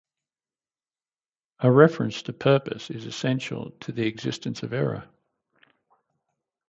A 1.59 1.71
reference 1.71 2.23
to 2.23 2.33
purpose 2.33 2.89
is 2.89 3.05
essential 3.05 3.69
to 3.81 3.91
the 3.91 4.07
existence 4.07 4.63
of 4.63 4.73
error. 4.73 5.07